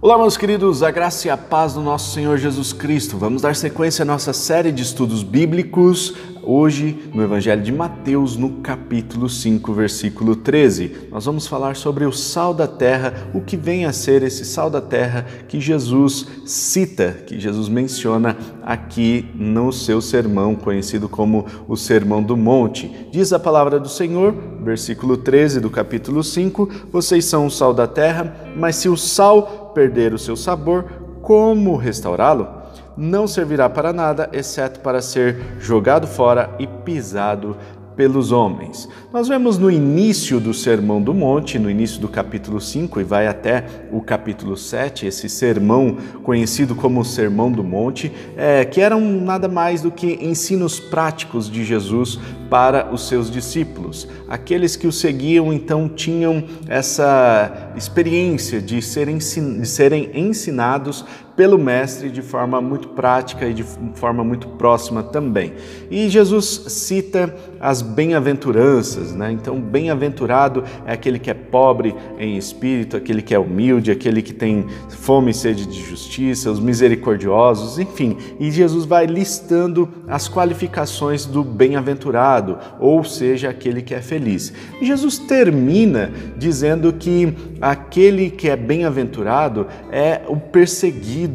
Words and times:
Olá, 0.00 0.16
meus 0.16 0.36
queridos, 0.36 0.84
a 0.84 0.92
graça 0.92 1.26
e 1.26 1.30
a 1.30 1.36
paz 1.36 1.74
do 1.74 1.80
nosso 1.80 2.14
Senhor 2.14 2.38
Jesus 2.38 2.72
Cristo. 2.72 3.18
Vamos 3.18 3.42
dar 3.42 3.56
sequência 3.56 4.04
à 4.04 4.06
nossa 4.06 4.32
série 4.32 4.70
de 4.70 4.80
estudos 4.80 5.24
bíblicos, 5.24 6.14
hoje 6.48 7.10
no 7.12 7.22
Evangelho 7.22 7.62
de 7.62 7.70
Mateus, 7.70 8.34
no 8.34 8.62
capítulo 8.62 9.28
5, 9.28 9.70
versículo 9.74 10.34
13. 10.34 11.08
Nós 11.10 11.26
vamos 11.26 11.46
falar 11.46 11.76
sobre 11.76 12.06
o 12.06 12.12
sal 12.12 12.54
da 12.54 12.66
terra, 12.66 13.12
o 13.34 13.42
que 13.42 13.54
vem 13.54 13.84
a 13.84 13.92
ser 13.92 14.22
esse 14.22 14.46
sal 14.46 14.70
da 14.70 14.80
terra 14.80 15.26
que 15.46 15.60
Jesus 15.60 16.26
cita, 16.46 17.18
que 17.26 17.38
Jesus 17.38 17.68
menciona 17.68 18.34
aqui 18.62 19.28
no 19.34 19.70
seu 19.70 20.00
sermão, 20.00 20.54
conhecido 20.54 21.06
como 21.06 21.44
o 21.68 21.76
Sermão 21.76 22.22
do 22.22 22.34
Monte. 22.34 23.08
Diz 23.12 23.30
a 23.34 23.38
palavra 23.38 23.78
do 23.78 23.88
Senhor, 23.88 24.34
versículo 24.62 25.18
13 25.18 25.60
do 25.60 25.68
capítulo 25.68 26.24
5: 26.24 26.86
Vocês 26.90 27.26
são 27.26 27.44
o 27.44 27.50
sal 27.50 27.74
da 27.74 27.86
terra, 27.86 28.52
mas 28.56 28.76
se 28.76 28.88
o 28.88 28.96
sal 28.96 29.72
perder 29.74 30.14
o 30.14 30.18
seu 30.18 30.34
sabor, 30.34 30.84
como 31.20 31.76
restaurá-lo? 31.76 32.57
Não 33.00 33.28
servirá 33.28 33.70
para 33.70 33.92
nada, 33.92 34.28
exceto 34.32 34.80
para 34.80 35.00
ser 35.00 35.36
jogado 35.60 36.04
fora 36.08 36.50
e 36.58 36.66
pisado 36.66 37.56
pelos 37.94 38.32
homens. 38.32 38.88
Nós 39.12 39.28
vemos 39.28 39.56
no 39.56 39.70
início 39.70 40.40
do 40.40 40.52
Sermão 40.52 41.00
do 41.00 41.14
Monte, 41.14 41.60
no 41.60 41.70
início 41.70 42.00
do 42.00 42.08
capítulo 42.08 42.60
5 42.60 43.00
e 43.00 43.04
vai 43.04 43.28
até 43.28 43.64
o 43.92 44.00
capítulo 44.00 44.56
7, 44.56 45.06
esse 45.06 45.28
sermão 45.28 45.96
conhecido 46.24 46.74
como 46.74 47.04
Sermão 47.04 47.52
do 47.52 47.62
Monte, 47.62 48.12
é, 48.36 48.64
que 48.64 48.80
eram 48.80 49.00
nada 49.00 49.46
mais 49.46 49.80
do 49.80 49.92
que 49.92 50.18
ensinos 50.20 50.80
práticos 50.80 51.48
de 51.48 51.64
Jesus 51.64 52.18
para 52.50 52.92
os 52.92 53.06
seus 53.06 53.30
discípulos. 53.30 54.08
Aqueles 54.28 54.74
que 54.74 54.86
o 54.86 54.92
seguiam 54.92 55.52
então 55.52 55.88
tinham 55.88 56.44
essa 56.68 57.72
experiência 57.76 58.60
de 58.60 58.82
serem, 58.82 59.18
de 59.18 59.66
serem 59.66 60.10
ensinados 60.14 61.04
pelo 61.38 61.56
Mestre 61.56 62.10
de 62.10 62.20
forma 62.20 62.60
muito 62.60 62.88
prática 62.88 63.46
e 63.46 63.54
de 63.54 63.62
forma 63.94 64.24
muito 64.24 64.48
próxima 64.48 65.04
também. 65.04 65.52
E 65.88 66.08
Jesus 66.08 66.64
cita 66.66 67.32
as 67.60 67.80
bem-aventuranças, 67.80 69.14
né? 69.14 69.30
Então, 69.30 69.60
bem-aventurado 69.60 70.64
é 70.84 70.92
aquele 70.92 71.16
que 71.16 71.30
é 71.30 71.34
pobre 71.34 71.94
em 72.18 72.36
espírito, 72.36 72.96
aquele 72.96 73.22
que 73.22 73.32
é 73.32 73.38
humilde, 73.38 73.92
aquele 73.92 74.20
que 74.20 74.34
tem 74.34 74.66
fome 74.88 75.30
e 75.30 75.34
sede 75.34 75.64
de 75.64 75.80
justiça, 75.80 76.50
os 76.50 76.58
misericordiosos, 76.58 77.78
enfim. 77.78 78.16
E 78.40 78.50
Jesus 78.50 78.84
vai 78.84 79.06
listando 79.06 79.88
as 80.08 80.28
qualificações 80.28 81.24
do 81.24 81.44
bem-aventurado, 81.44 82.58
ou 82.80 83.04
seja, 83.04 83.48
aquele 83.48 83.80
que 83.80 83.94
é 83.94 84.02
feliz. 84.02 84.52
E 84.80 84.86
Jesus 84.86 85.18
termina 85.20 86.10
dizendo 86.36 86.92
que 86.92 87.32
aquele 87.60 88.28
que 88.28 88.48
é 88.48 88.56
bem-aventurado 88.56 89.68
é 89.92 90.22
o 90.26 90.36
perseguido 90.36 91.27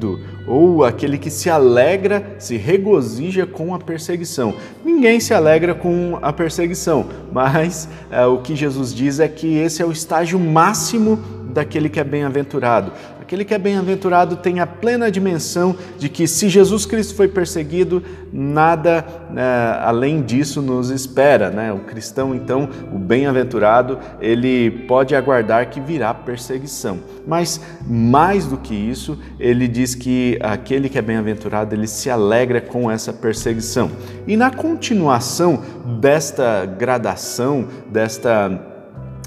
ou 0.47 0.83
aquele 0.83 1.17
que 1.17 1.29
se 1.29 1.49
alegra, 1.49 2.35
se 2.39 2.57
regozija 2.57 3.45
com 3.45 3.73
a 3.73 3.79
perseguição. 3.79 4.53
Ninguém 4.83 5.19
se 5.19 5.33
alegra 5.33 5.73
com 5.73 6.17
a 6.21 6.33
perseguição, 6.33 7.05
mas 7.31 7.87
é, 8.11 8.25
o 8.25 8.39
que 8.39 8.55
Jesus 8.55 8.93
diz 8.93 9.19
é 9.19 9.27
que 9.27 9.57
esse 9.57 9.81
é 9.81 9.85
o 9.85 9.91
estágio 9.91 10.39
máximo 10.39 11.19
daquele 11.53 11.87
que 11.87 11.99
é 11.99 12.03
bem-aventurado. 12.03 12.91
Aquele 13.23 13.45
que 13.45 13.53
é 13.53 13.57
bem-aventurado 13.57 14.35
tem 14.35 14.59
a 14.59 14.67
plena 14.67 15.09
dimensão 15.09 15.77
de 15.97 16.09
que 16.09 16.27
se 16.27 16.49
Jesus 16.49 16.85
Cristo 16.85 17.15
foi 17.15 17.29
perseguido, 17.29 18.03
nada 18.33 19.05
né, 19.31 19.79
além 19.81 20.21
disso 20.21 20.61
nos 20.61 20.89
espera. 20.89 21.49
Né? 21.49 21.71
O 21.71 21.79
cristão, 21.79 22.35
então, 22.35 22.67
o 22.91 22.99
bem-aventurado, 22.99 23.97
ele 24.19 24.69
pode 24.89 25.15
aguardar 25.15 25.69
que 25.69 25.79
virá 25.79 26.13
perseguição. 26.13 26.99
Mas 27.25 27.61
mais 27.87 28.45
do 28.45 28.57
que 28.57 28.75
isso, 28.75 29.17
ele 29.39 29.69
diz 29.69 29.95
que 29.95 30.37
aquele 30.41 30.89
que 30.89 30.99
é 30.99 31.01
bem-aventurado, 31.01 31.73
ele 31.73 31.87
se 31.87 32.09
alegra 32.09 32.59
com 32.59 32.91
essa 32.91 33.13
perseguição. 33.13 33.89
E 34.27 34.35
na 34.35 34.51
continuação 34.51 35.61
desta 36.01 36.65
gradação, 36.65 37.69
desta 37.89 38.72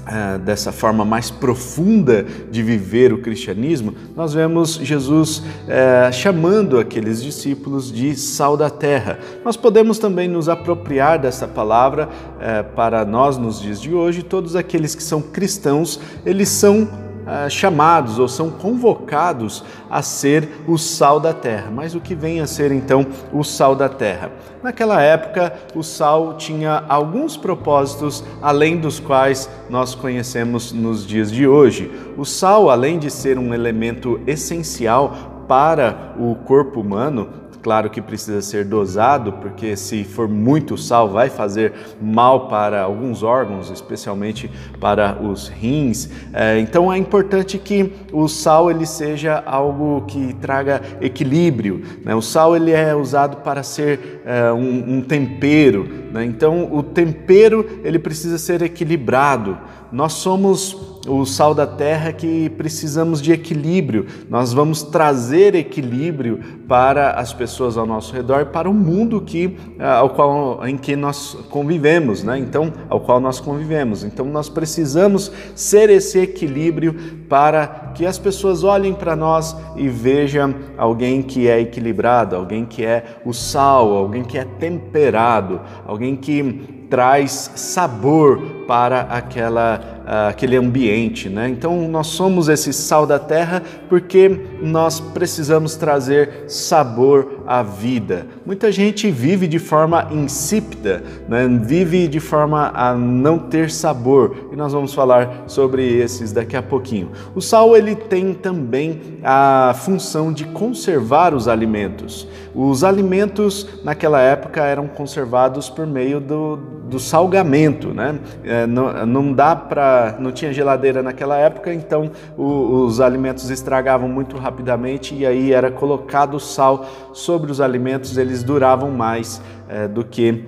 ah, 0.09 0.37
dessa 0.37 0.71
forma 0.71 1.03
mais 1.03 1.29
profunda 1.29 2.25
de 2.49 2.63
viver 2.63 3.11
o 3.11 3.21
cristianismo, 3.21 3.93
nós 4.15 4.33
vemos 4.33 4.75
Jesus 4.75 5.43
eh, 5.67 6.09
chamando 6.13 6.79
aqueles 6.79 7.21
discípulos 7.21 7.91
de 7.91 8.15
sal 8.15 8.55
da 8.55 8.69
terra. 8.69 9.19
Nós 9.43 9.57
podemos 9.57 9.99
também 9.99 10.29
nos 10.29 10.47
apropriar 10.47 11.19
dessa 11.19 11.45
palavra 11.45 12.07
eh, 12.39 12.63
para 12.63 13.03
nós 13.03 13.37
nos 13.37 13.61
dias 13.61 13.81
de 13.81 13.93
hoje. 13.93 14.23
Todos 14.23 14.55
aqueles 14.55 14.95
que 14.95 15.03
são 15.03 15.21
cristãos, 15.21 15.99
eles 16.25 16.47
são 16.47 16.87
ah, 17.27 17.49
chamados 17.49 18.19
ou 18.19 18.27
são 18.29 18.49
convocados 18.49 19.61
a 19.89 20.01
ser 20.01 20.47
o 20.65 20.77
sal 20.77 21.19
da 21.19 21.33
terra. 21.33 21.69
Mas 21.69 21.93
o 21.93 21.99
que 21.99 22.15
vem 22.15 22.39
a 22.39 22.47
ser 22.47 22.71
então 22.71 23.05
o 23.33 23.43
sal 23.43 23.75
da 23.75 23.89
terra? 23.89 24.31
Naquela 24.63 25.01
época, 25.01 25.53
o 25.75 25.83
sal 25.83 26.35
tinha 26.35 26.85
alguns 26.87 27.35
propósitos 27.35 28.23
além 28.41 28.77
dos 28.77 28.97
quais 28.99 29.49
nós 29.69 29.93
conhecemos 29.93 30.71
nos 30.71 31.05
dias 31.05 31.29
de 31.29 31.45
hoje. 31.45 31.91
O 32.17 32.23
sal, 32.23 32.69
além 32.69 32.97
de 32.97 33.11
ser 33.11 33.37
um 33.37 33.53
elemento 33.53 34.21
essencial 34.25 35.43
para 35.49 36.13
o 36.17 36.33
corpo 36.33 36.79
humano, 36.79 37.29
Claro 37.61 37.89
que 37.89 38.01
precisa 38.01 38.41
ser 38.41 38.65
dosado, 38.65 39.33
porque 39.33 39.75
se 39.75 40.03
for 40.03 40.27
muito 40.27 40.77
sal, 40.77 41.09
vai 41.09 41.29
fazer 41.29 41.73
mal 42.01 42.47
para 42.47 42.81
alguns 42.81 43.23
órgãos, 43.23 43.69
especialmente 43.69 44.49
para 44.79 45.17
os 45.21 45.47
rins. 45.47 46.09
É, 46.33 46.59
então 46.59 46.91
é 46.91 46.97
importante 46.97 47.57
que 47.57 47.93
o 48.13 48.27
sal 48.27 48.69
ele 48.71 48.85
seja 48.85 49.43
algo 49.45 50.05
que 50.07 50.33
traga 50.35 50.81
equilíbrio. 51.01 51.81
Né? 52.03 52.15
O 52.15 52.21
sal 52.21 52.55
ele 52.55 52.71
é 52.71 52.95
usado 52.95 53.37
para 53.37 53.63
ser 53.63 54.21
é, 54.25 54.51
um, 54.51 54.97
um 54.97 55.01
tempero. 55.01 55.87
Né? 56.11 56.25
Então 56.25 56.71
o 56.71 56.83
tempero 56.83 57.81
ele 57.83 57.99
precisa 57.99 58.37
ser 58.37 58.61
equilibrado. 58.61 59.57
Nós 59.91 60.13
somos 60.13 60.96
o 61.07 61.25
sal 61.25 61.53
da 61.53 61.65
terra 61.65 62.11
que 62.11 62.49
precisamos 62.51 63.21
de 63.21 63.31
equilíbrio. 63.31 64.05
Nós 64.29 64.53
vamos 64.53 64.83
trazer 64.83 65.55
equilíbrio 65.55 66.39
para 66.67 67.11
as 67.11 67.33
pessoas 67.33 67.77
ao 67.77 67.85
nosso 67.85 68.13
redor, 68.13 68.47
para 68.47 68.69
o 68.69 68.73
mundo 68.73 69.21
que 69.21 69.57
ah, 69.79 69.97
ao 69.97 70.09
qual 70.11 70.67
em 70.67 70.77
que 70.77 70.95
nós 70.95 71.37
convivemos, 71.49 72.23
né? 72.23 72.37
Então, 72.37 72.73
ao 72.89 72.99
qual 72.99 73.19
nós 73.19 73.39
convivemos. 73.39 74.03
Então, 74.03 74.25
nós 74.25 74.49
precisamos 74.49 75.31
ser 75.55 75.89
esse 75.89 76.19
equilíbrio 76.19 76.95
para 77.29 77.91
que 77.93 78.05
as 78.05 78.17
pessoas 78.17 78.63
olhem 78.63 78.93
para 78.93 79.15
nós 79.15 79.55
e 79.75 79.87
vejam 79.87 80.53
alguém 80.77 81.21
que 81.21 81.47
é 81.47 81.59
equilibrado, 81.59 82.35
alguém 82.35 82.65
que 82.65 82.85
é 82.85 83.03
o 83.25 83.33
sal, 83.33 83.93
alguém 83.93 84.23
que 84.23 84.37
é 84.37 84.45
temperado, 84.45 85.61
alguém 85.85 86.15
que 86.15 86.77
traz 86.89 87.51
sabor 87.55 88.39
para 88.65 89.01
aquela 89.01 89.97
uh, 90.07 90.29
aquele 90.29 90.55
ambiente. 90.55 91.27
Né? 91.27 91.49
Então, 91.49 91.87
nós 91.89 92.07
somos 92.07 92.47
esse 92.47 92.71
sal 92.71 93.05
da 93.05 93.19
terra 93.19 93.61
porque 93.89 94.29
nós 94.61 94.99
precisamos 94.99 95.75
trazer 95.75 96.45
sabor 96.47 97.36
à 97.47 97.63
vida. 97.63 98.27
Muita 98.45 98.71
gente 98.73 99.09
vive 99.09 99.47
de 99.47 99.57
forma 99.57 100.09
insípida, 100.11 101.01
né? 101.29 101.47
vive 101.47 102.07
de 102.09 102.19
forma 102.19 102.71
a 102.75 102.93
não 102.93 103.39
ter 103.39 103.71
sabor, 103.71 104.49
e 104.51 104.55
nós 104.55 104.73
vamos 104.73 104.93
falar 104.93 105.45
sobre 105.47 105.97
esses 105.97 106.33
daqui 106.33 106.57
a 106.57 106.61
pouquinho. 106.61 107.11
O 107.33 107.41
sal 107.41 107.75
ele 107.75 107.95
tem 107.95 108.33
também 108.33 108.99
a 109.23 109.73
função 109.77 110.33
de 110.33 110.43
conservar 110.43 111.33
os 111.33 111.47
alimentos. 111.47 112.27
Os 112.59 112.83
alimentos 112.83 113.67
naquela 113.83 114.19
época 114.19 114.63
eram 114.63 114.87
conservados 114.87 115.69
por 115.69 115.85
meio 115.85 116.19
do, 116.19 116.55
do 116.89 116.99
salgamento, 116.99 117.89
né? 117.89 118.17
É, 118.43 118.65
não, 118.65 119.05
não 119.05 119.31
dá 119.31 119.55
para 119.55 120.17
não 120.19 120.31
tinha 120.31 120.51
geladeira 120.51 121.03
naquela 121.03 121.37
época, 121.37 121.71
então 121.71 122.09
o, 122.35 122.85
os 122.85 122.99
alimentos 122.99 123.51
estragavam 123.51 124.09
muito 124.09 124.37
rapidamente 124.37 125.13
e 125.13 125.23
aí 125.23 125.53
era 125.53 125.69
colocado 125.69 126.39
sal 126.39 126.83
sobre 127.13 127.51
os 127.51 127.61
alimentos, 127.61 128.17
eles 128.17 128.41
duravam 128.41 128.89
mais 128.89 129.39
é, 129.69 129.87
do 129.87 130.03
que 130.03 130.43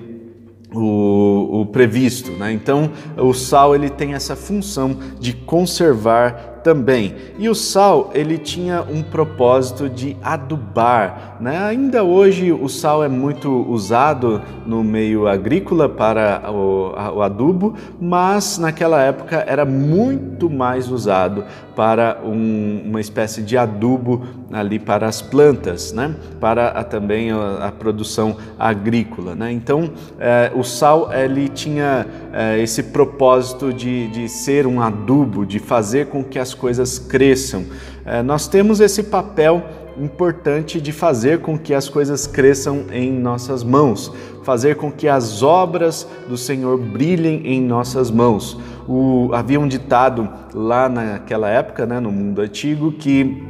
o, 0.74 1.62
o, 1.62 1.66
previsto. 1.68 2.32
Né? 2.32 2.52
Então, 2.52 2.90
o 3.18 3.34
sal 3.34 3.76
ele 3.76 3.90
tem 3.90 4.16
essa 4.16 4.36
função 4.36 4.98
de 5.20 5.34
conservar 5.34 6.59
também. 6.64 7.16
E 7.38 7.50
o 7.50 7.56
sal, 7.56 8.12
ele 8.14 8.38
tinha 8.38 8.84
um 8.90 9.02
propósito 9.02 9.90
de 9.90 10.16
adubar. 10.22 11.38
Né? 11.40 11.58
Ainda 11.58 12.04
hoje 12.04 12.52
o 12.52 12.68
sal 12.68 13.04
é 13.04 13.08
muito 13.08 13.50
usado 13.70 14.42
no 14.66 14.84
meio 14.84 15.28
agrícola 15.28 15.88
para 15.88 16.52
o, 16.52 16.94
o 17.16 17.22
adubo, 17.22 17.76
mas 18.00 18.58
naquela 18.58 19.02
época 19.02 19.44
era 19.48 19.66
muito 19.66 20.50
mais 20.50 20.90
usado 20.90 21.46
para 21.76 22.20
um, 22.26 22.82
uma 22.86 23.00
espécie 23.00 23.42
de 23.42 23.58
adubo 23.58 24.22
ali 24.52 24.78
para 24.78 25.08
as 25.08 25.22
plantas, 25.22 25.94
né? 25.94 26.14
para 26.40 26.68
a, 26.68 26.84
também 26.84 27.32
a, 27.32 27.68
a, 27.68 27.72
produção 27.72 28.36
agrícola. 28.58 29.34
Né? 29.34 29.54
Então, 29.54 29.90
é, 30.20 30.52
o 30.54 30.62
sal 30.62 31.10
ele 31.14 31.48
tinha 31.48 32.06
é, 32.34 32.60
esse 32.60 32.84
propósito 32.84 33.72
de, 33.72 34.10
de 34.10 34.28
ser 34.28 34.68
um 34.68 34.82
adubo, 34.82 35.46
de 35.46 35.60
fazer 35.60 36.08
com 36.08 36.22
que 36.22 36.38
as 36.38 36.49
as 36.50 36.54
coisas 36.54 36.98
cresçam. 36.98 37.66
É, 38.06 38.24
nós 38.24 38.48
temos 38.48 38.80
esse 38.80 39.04
papel 39.04 39.64
importante 39.98 40.82
de 40.82 40.92
fazer 40.92 41.40
com 41.40 41.58
que 41.58 41.74
as 41.74 41.88
coisas 41.88 42.26
cresçam 42.26 42.86
em 42.92 43.12
nossas 43.12 43.64
mãos, 43.64 44.12
fazer 44.44 44.76
com 44.76 44.92
que 44.92 45.08
as 45.08 45.44
obras 45.44 46.08
do 46.28 46.38
Senhor 46.38 46.78
brilhem 46.78 47.46
em 47.46 47.62
nossas 47.62 48.10
mãos. 48.10 48.58
O, 48.88 49.30
havia 49.34 49.60
um 49.60 49.68
ditado 49.68 50.28
lá 50.54 50.90
naquela 50.90 51.50
época, 51.50 51.86
né, 51.86 52.00
no 52.00 52.12
mundo 52.12 52.42
antigo, 52.42 52.94
que 52.94 53.44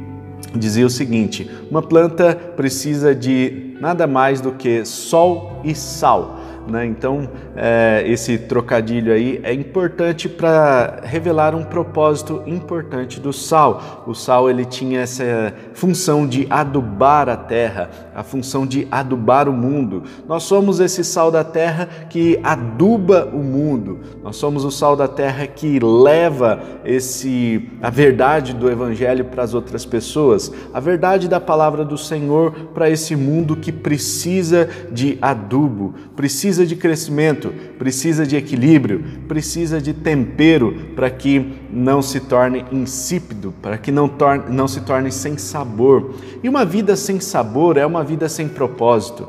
dizia 0.54 0.84
o 0.84 0.90
seguinte: 0.90 1.50
uma 1.70 1.80
planta 1.80 2.34
precisa 2.56 3.14
de 3.14 3.76
nada 3.80 4.06
mais 4.06 4.40
do 4.40 4.52
que 4.52 4.84
sol 4.84 5.60
e 5.64 5.74
sal. 5.74 6.39
Né? 6.68 6.86
Então, 6.86 7.28
é, 7.56 8.04
esse 8.06 8.38
trocadilho 8.38 9.12
aí 9.12 9.40
é 9.42 9.52
importante 9.52 10.28
para 10.28 11.00
revelar 11.02 11.54
um 11.54 11.64
propósito 11.64 12.42
importante 12.46 13.18
do 13.20 13.32
sal. 13.32 14.04
O 14.06 14.14
sal 14.14 14.48
ele 14.48 14.64
tinha 14.64 15.00
essa 15.00 15.54
função 15.74 16.26
de 16.26 16.46
adubar 16.50 17.28
a 17.28 17.36
terra, 17.36 17.90
a 18.14 18.22
função 18.22 18.66
de 18.66 18.86
adubar 18.90 19.48
o 19.48 19.52
mundo. 19.52 20.04
Nós 20.28 20.44
somos 20.44 20.80
esse 20.80 21.02
sal 21.02 21.30
da 21.30 21.42
terra 21.42 21.88
que 22.08 22.38
aduba 22.42 23.28
o 23.32 23.38
mundo. 23.38 24.00
Nós 24.22 24.36
somos 24.36 24.64
o 24.64 24.70
sal 24.70 24.96
da 24.96 25.08
terra 25.08 25.46
que 25.46 25.78
leva 25.80 26.60
esse 26.84 27.68
a 27.82 27.90
verdade 27.90 28.54
do 28.54 28.70
evangelho 28.70 29.24
para 29.24 29.42
as 29.42 29.54
outras 29.54 29.84
pessoas, 29.84 30.52
a 30.72 30.80
verdade 30.80 31.28
da 31.28 31.40
palavra 31.40 31.84
do 31.84 31.96
Senhor 31.96 32.52
para 32.74 32.90
esse 32.90 33.16
mundo 33.16 33.56
que 33.56 33.72
precisa 33.72 34.68
de 34.92 35.18
adubo, 35.20 35.94
precisa 36.14 36.49
precisa 36.50 36.66
de 36.66 36.74
crescimento, 36.74 37.54
precisa 37.78 38.26
de 38.26 38.34
equilíbrio, 38.34 39.04
precisa 39.28 39.80
de 39.80 39.92
tempero 39.94 40.90
para 40.96 41.08
que 41.08 41.60
não 41.70 42.02
se 42.02 42.18
torne 42.18 42.64
insípido, 42.72 43.54
para 43.62 43.78
que 43.78 43.92
não, 43.92 44.08
torne, 44.08 44.44
não 44.48 44.66
se 44.66 44.80
torne 44.80 45.12
sem 45.12 45.38
sabor. 45.38 46.14
E 46.42 46.48
uma 46.48 46.64
vida 46.64 46.96
sem 46.96 47.20
sabor 47.20 47.76
é 47.76 47.86
uma 47.86 48.02
vida 48.02 48.28
sem 48.28 48.48
propósito. 48.48 49.28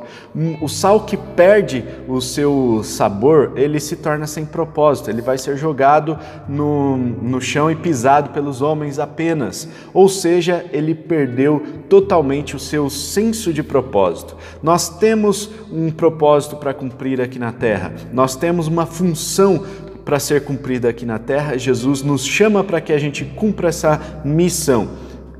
O 0.62 0.68
sal 0.68 1.02
que 1.02 1.16
perde 1.16 1.86
o 2.08 2.20
seu 2.20 2.82
sabor, 2.84 3.54
ele 3.56 3.80
se 3.80 3.98
torna 3.98 4.26
sem 4.26 4.46
propósito, 4.46 5.10
ele 5.10 5.22
vai 5.22 5.38
ser 5.38 5.58
jogado 5.58 6.18
no, 6.48 6.98
no 6.98 7.40
chão 7.40 7.70
e 7.70 7.76
pisado 7.76 8.32
pelos 8.32 8.62
homens 8.62 8.98
apenas. 8.98 9.68
Ou 9.94 10.10
seja, 10.10 10.66
ele 10.72 10.96
perdeu 10.96 11.62
totalmente 11.88 12.56
o 12.56 12.60
seu 12.60 12.90
senso 12.90 13.54
de 13.54 13.62
propósito. 13.62 14.36
Nós 14.64 14.90
temos 14.90 15.52
um 15.72 15.92
propósito 15.92 16.56
para 16.56 16.74
cumprir 16.74 17.11
aqui 17.20 17.40
na 17.40 17.52
terra. 17.52 17.92
Nós 18.14 18.36
temos 18.36 18.68
uma 18.68 18.86
função 18.86 19.66
para 20.06 20.20
ser 20.20 20.44
cumprida 20.44 20.90
aqui 20.90 21.06
na 21.06 21.20
terra. 21.20 21.58
Jesus 21.58 22.02
nos 22.04 22.26
chama 22.26 22.64
para 22.64 22.80
que 22.80 22.94
a 22.94 23.00
gente 23.00 23.26
cumpra 23.26 23.70
essa 23.70 24.00
missão. 24.24 24.90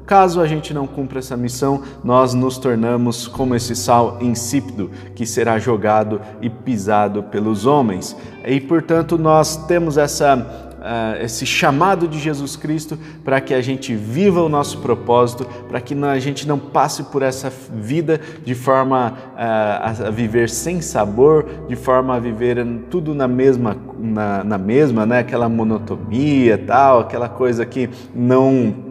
Caso 0.06 0.42
a 0.42 0.48
gente 0.48 0.74
não 0.74 0.86
cumpra 0.88 1.20
essa 1.20 1.38
missão, 1.38 1.84
nós 2.04 2.34
nos 2.34 2.58
tornamos 2.58 3.28
como 3.28 3.56
esse 3.56 3.74
sal 3.76 4.18
insípido 4.20 4.92
que 5.16 5.26
será 5.26 5.58
jogado 5.58 6.20
e 6.42 6.50
pisado 6.50 7.24
pelos 7.24 7.66
homens. 7.66 8.14
E 8.46 8.60
portanto, 8.60 9.18
nós 9.18 9.56
temos 9.68 9.98
essa 9.98 10.71
uh, 10.82 11.24
esse 11.24 11.46
chamado 11.46 12.08
de 12.08 12.20
Jesus 12.20 12.56
Cristo 12.56 12.98
para 13.24 13.40
que 13.40 13.54
a 13.54 13.62
gente 13.62 13.96
viva 13.96 14.42
o 14.42 14.50
nosso 14.50 14.80
propósito, 14.80 15.46
para 15.70 15.80
que 15.80 15.94
a 15.94 16.20
gente 16.20 16.48
não 16.48 16.58
passe 16.60 17.04
por 17.04 17.22
essa 17.22 17.52
vida 17.72 18.20
de 18.44 18.56
forma 18.56 19.14
uh, 19.34 20.08
a 20.08 20.10
viver 20.10 20.50
sem 20.50 20.82
sabor, 20.82 21.46
de 21.68 21.76
forma 21.76 22.16
a 22.16 22.20
viver 22.20 22.66
tudo 22.90 23.14
na 23.14 23.28
mesma, 23.28 23.78
na, 23.98 24.44
na 24.44 24.58
mesma, 24.58 25.06
né? 25.06 25.20
aquela 25.20 25.48
monotonia 25.48 26.58
tal, 26.58 27.02
aquela 27.02 27.30
coisa 27.30 27.66
que 27.66 27.90
não 28.14 28.91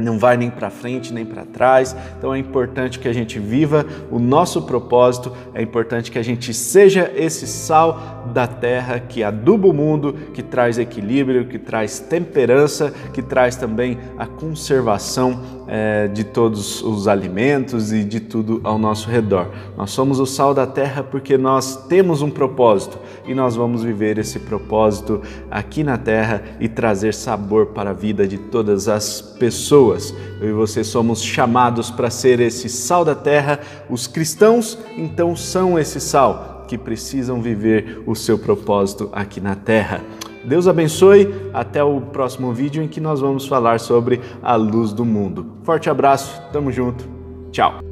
não 0.00 0.18
vai 0.18 0.36
nem 0.36 0.50
para 0.50 0.70
frente 0.70 1.12
nem 1.12 1.24
para 1.24 1.44
trás. 1.44 1.94
Então 2.18 2.34
é 2.34 2.38
importante 2.38 2.98
que 2.98 3.08
a 3.08 3.12
gente 3.12 3.38
viva 3.38 3.84
o 4.10 4.18
nosso 4.18 4.62
propósito, 4.62 5.32
é 5.54 5.62
importante 5.62 6.10
que 6.10 6.18
a 6.18 6.24
gente 6.24 6.52
seja 6.52 7.10
esse 7.14 7.46
sal 7.46 8.30
da 8.32 8.46
terra 8.46 8.98
que 9.00 9.22
aduba 9.22 9.68
o 9.68 9.72
mundo, 9.72 10.14
que 10.34 10.42
traz 10.42 10.78
equilíbrio, 10.78 11.46
que 11.46 11.58
traz 11.58 11.98
temperança, 11.98 12.92
que 13.12 13.22
traz 13.22 13.56
também 13.56 13.98
a 14.18 14.26
conservação 14.26 15.60
é, 15.66 16.08
de 16.08 16.24
todos 16.24 16.82
os 16.82 17.06
alimentos 17.06 17.92
e 17.92 18.02
de 18.02 18.18
tudo 18.18 18.60
ao 18.64 18.76
nosso 18.76 19.08
redor. 19.08 19.50
Nós 19.76 19.90
somos 19.90 20.18
o 20.18 20.26
sal 20.26 20.52
da 20.52 20.66
terra 20.66 21.02
porque 21.02 21.38
nós 21.38 21.86
temos 21.86 22.22
um 22.22 22.30
propósito 22.30 22.98
e 23.24 23.34
nós 23.34 23.54
vamos 23.54 23.84
viver 23.84 24.18
esse 24.18 24.40
propósito 24.40 25.22
aqui 25.50 25.84
na 25.84 25.96
terra 25.96 26.42
e 26.58 26.68
trazer 26.68 27.14
sabor 27.14 27.66
para 27.66 27.90
a 27.90 27.94
vida 27.94 28.26
de 28.26 28.36
todas 28.36 28.88
as 28.88 29.20
pessoas. 29.90 30.14
Eu 30.40 30.50
e 30.50 30.52
você 30.52 30.84
somos 30.84 31.22
chamados 31.22 31.90
para 31.90 32.10
ser 32.10 32.40
esse 32.40 32.68
sal 32.68 33.04
da 33.04 33.14
terra. 33.14 33.60
Os 33.88 34.06
cristãos, 34.06 34.78
então, 34.96 35.34
são 35.34 35.78
esse 35.78 36.00
sal 36.00 36.64
que 36.68 36.78
precisam 36.78 37.42
viver 37.42 38.02
o 38.06 38.14
seu 38.14 38.38
propósito 38.38 39.08
aqui 39.12 39.40
na 39.40 39.54
terra. 39.54 40.00
Deus 40.44 40.66
abençoe. 40.66 41.50
Até 41.52 41.82
o 41.82 42.00
próximo 42.00 42.52
vídeo 42.52 42.82
em 42.82 42.88
que 42.88 43.00
nós 43.00 43.20
vamos 43.20 43.46
falar 43.46 43.80
sobre 43.80 44.20
a 44.42 44.54
luz 44.54 44.92
do 44.92 45.04
mundo. 45.04 45.46
Forte 45.62 45.90
abraço, 45.90 46.40
tamo 46.52 46.70
junto. 46.70 47.04
Tchau. 47.50 47.89